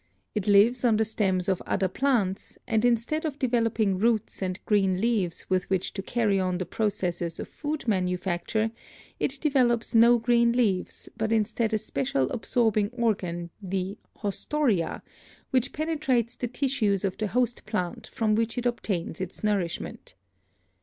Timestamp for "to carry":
5.93-6.39